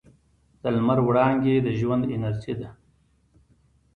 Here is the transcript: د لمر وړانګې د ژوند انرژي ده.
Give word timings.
د 0.61 0.63
لمر 0.75 0.97
وړانګې 1.07 1.55
د 1.61 1.67
ژوند 1.79 2.03
انرژي 2.15 2.53
ده. 2.59 2.69